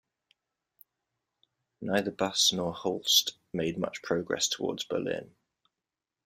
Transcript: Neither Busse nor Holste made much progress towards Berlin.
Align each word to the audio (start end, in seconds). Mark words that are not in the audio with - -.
Neither 1.79 2.09
Busse 2.09 2.53
nor 2.53 2.73
Holste 2.73 3.33
made 3.53 3.77
much 3.77 4.01
progress 4.01 4.47
towards 4.47 4.83
Berlin. 4.83 5.35